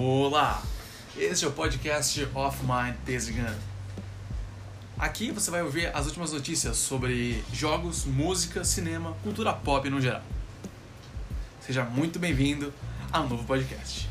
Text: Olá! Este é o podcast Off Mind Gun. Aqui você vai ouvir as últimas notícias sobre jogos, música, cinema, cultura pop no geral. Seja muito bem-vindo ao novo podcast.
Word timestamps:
Olá! 0.00 0.62
Este 1.16 1.44
é 1.44 1.48
o 1.48 1.50
podcast 1.50 2.28
Off 2.32 2.60
Mind 2.62 2.94
Gun. 3.04 3.54
Aqui 4.96 5.32
você 5.32 5.50
vai 5.50 5.60
ouvir 5.60 5.86
as 5.92 6.06
últimas 6.06 6.30
notícias 6.30 6.76
sobre 6.76 7.42
jogos, 7.52 8.04
música, 8.04 8.62
cinema, 8.62 9.16
cultura 9.24 9.52
pop 9.52 9.90
no 9.90 10.00
geral. 10.00 10.22
Seja 11.60 11.82
muito 11.82 12.20
bem-vindo 12.20 12.72
ao 13.10 13.28
novo 13.28 13.42
podcast. 13.42 14.08